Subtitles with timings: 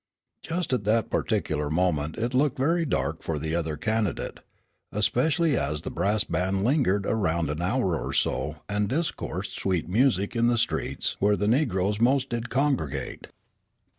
[0.41, 4.39] Just at that particular moment it looked very dark for the other candidate,
[4.91, 10.35] especially as the brass band lingered around an hour or so and discoursed sweet music
[10.35, 13.27] in the streets where the negroes most did congregate.